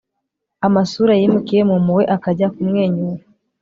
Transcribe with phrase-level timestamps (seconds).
[0.67, 3.21] amasura yimukiye mu mpuhwe akajya kumwenyura